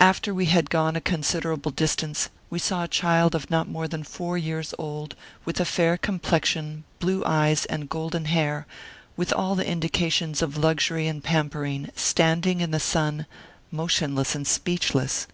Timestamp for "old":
4.78-5.14